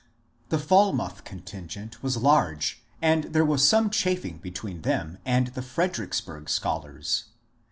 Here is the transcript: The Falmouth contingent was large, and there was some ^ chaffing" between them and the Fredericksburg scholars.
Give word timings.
The 0.49 0.57
Falmouth 0.57 1.23
contingent 1.25 2.01
was 2.01 2.17
large, 2.17 2.81
and 3.03 3.25
there 3.25 3.45
was 3.45 3.67
some 3.67 3.89
^ 3.89 3.91
chaffing" 3.93 4.39
between 4.41 4.81
them 4.81 5.19
and 5.27 5.49
the 5.49 5.61
Fredericksburg 5.61 6.49
scholars. 6.49 7.25